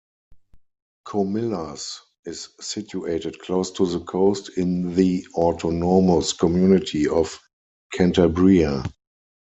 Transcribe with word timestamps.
Comillas 1.05 1.99
is 2.25 2.47
situated 2.59 3.37
close 3.37 3.69
to 3.69 3.85
the 3.85 3.99
coast 3.99 4.49
in 4.57 4.95
the 4.95 5.27
autonomous 5.37 6.33
community 6.33 7.07
of 7.07 7.39
Cantabria. 7.93 8.83